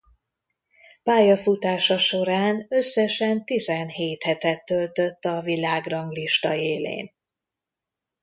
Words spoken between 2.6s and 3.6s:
összesen